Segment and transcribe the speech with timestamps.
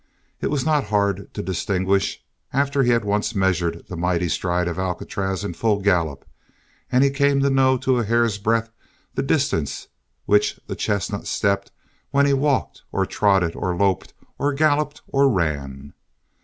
[0.39, 4.79] It was not hard to distinguish after he had once measured the mighty stride of
[4.79, 6.25] Alcatraz in full gallop
[6.91, 8.71] and he came to know to a hair's breath
[9.13, 9.89] the distances
[10.25, 11.71] which the chestnut stepped
[12.09, 15.93] when he walked or trotted or loped or galloped or ran.